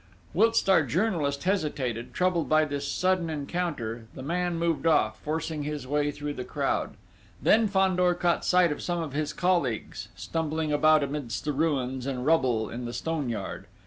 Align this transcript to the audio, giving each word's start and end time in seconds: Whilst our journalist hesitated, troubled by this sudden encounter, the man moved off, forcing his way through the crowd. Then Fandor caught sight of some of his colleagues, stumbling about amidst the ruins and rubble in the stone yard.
Whilst 0.33 0.67
our 0.67 0.81
journalist 0.81 1.43
hesitated, 1.43 2.11
troubled 2.11 2.49
by 2.49 2.65
this 2.65 2.91
sudden 2.91 3.29
encounter, 3.29 4.07
the 4.15 4.23
man 4.23 4.57
moved 4.57 4.87
off, 4.87 5.19
forcing 5.21 5.61
his 5.61 5.85
way 5.85 6.09
through 6.09 6.33
the 6.33 6.43
crowd. 6.43 6.95
Then 7.39 7.67
Fandor 7.67 8.15
caught 8.15 8.43
sight 8.43 8.71
of 8.71 8.81
some 8.81 8.99
of 8.99 9.13
his 9.13 9.31
colleagues, 9.31 10.07
stumbling 10.15 10.71
about 10.71 11.03
amidst 11.03 11.45
the 11.45 11.53
ruins 11.53 12.07
and 12.07 12.25
rubble 12.25 12.67
in 12.67 12.85
the 12.85 12.93
stone 12.93 13.29
yard. 13.29 13.67